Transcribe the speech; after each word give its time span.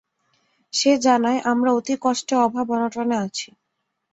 সে 0.73 0.91
জানায়, 0.97 1.39
আমরা 1.45 1.69
অতি 1.73 1.95
কষ্টে, 2.01 2.33
অভাব-অনটনে 2.37 3.15
আছি। 3.17 3.47